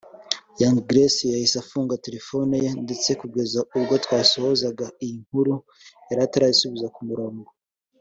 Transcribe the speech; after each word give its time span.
Young 0.59 0.77
Grace 0.89 1.23
yahise 1.33 1.55
afunga 1.63 2.01
telefone 2.05 2.53
ye 2.63 2.69
ndetse 2.83 3.09
kugeza 3.21 3.59
ubwo 3.77 3.93
twasozaga 4.03 4.85
iyi 5.03 5.15
nkuru 5.23 5.53
yari 6.09 6.21
atarasubira 6.27 6.87
ku 6.97 7.01
murongo 7.09 7.47